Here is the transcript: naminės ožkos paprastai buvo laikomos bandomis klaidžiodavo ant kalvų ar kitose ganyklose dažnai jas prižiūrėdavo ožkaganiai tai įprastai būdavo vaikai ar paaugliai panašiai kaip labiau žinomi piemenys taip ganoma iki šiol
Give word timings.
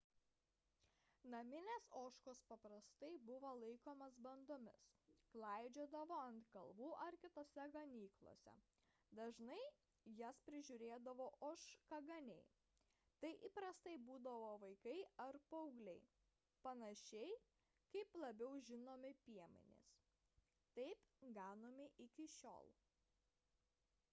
naminės 1.31 1.83
ožkos 1.97 2.39
paprastai 2.51 3.09
buvo 3.25 3.49
laikomos 3.63 4.15
bandomis 4.27 4.85
klaidžiodavo 5.33 6.15
ant 6.29 6.47
kalvų 6.55 6.87
ar 7.07 7.17
kitose 7.25 7.65
ganyklose 7.75 8.53
dažnai 9.19 9.57
jas 10.21 10.39
prižiūrėdavo 10.47 11.27
ožkaganiai 11.49 12.47
tai 13.25 13.31
įprastai 13.49 13.93
būdavo 14.07 14.47
vaikai 14.65 14.95
ar 15.27 15.37
paaugliai 15.53 16.01
panašiai 16.69 17.29
kaip 17.97 18.17
labiau 18.23 18.57
žinomi 18.71 19.13
piemenys 19.29 19.93
taip 20.81 21.05
ganoma 21.39 21.87
iki 22.07 22.27
šiol 22.39 22.73